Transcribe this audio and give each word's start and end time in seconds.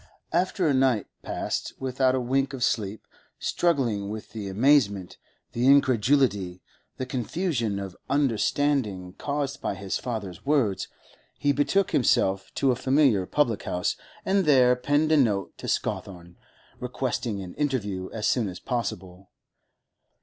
After 0.33 0.67
a 0.67 0.73
night 0.73 1.05
passed 1.21 1.73
without 1.77 2.15
a 2.15 2.19
wink 2.19 2.53
of 2.53 2.63
sleep, 2.63 3.05
struggling 3.37 4.09
with 4.09 4.31
the 4.31 4.47
amazement, 4.49 5.19
the 5.51 5.67
incredulity, 5.67 6.63
the 6.97 7.05
confusion 7.05 7.77
of 7.77 7.95
understanding 8.09 9.13
caused 9.19 9.61
by 9.61 9.75
his 9.75 9.99
father's 9.99 10.43
words, 10.43 10.87
he 11.37 11.51
betook 11.51 11.91
himself 11.91 12.51
to 12.55 12.71
a 12.71 12.75
familiar 12.75 13.27
public 13.27 13.61
house, 13.61 13.95
and 14.25 14.45
there 14.45 14.75
penned 14.75 15.11
a 15.11 15.17
note 15.17 15.55
to 15.59 15.67
Scawthorne, 15.67 16.35
requesting 16.79 17.39
an 17.43 17.53
interview 17.53 18.09
as 18.11 18.27
soon 18.27 18.49
as 18.49 18.59
possible. 18.59 19.29